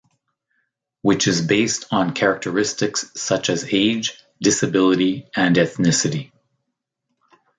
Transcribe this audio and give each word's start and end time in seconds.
Which 1.03 1.27
is 1.27 1.45
based 1.45 1.85
on 1.91 2.15
characteristics 2.15 3.05
such 3.13 3.51
as 3.51 3.71
age, 3.71 4.17
disability, 4.41 5.27
and 5.35 5.55
ethnicity. 5.55 6.31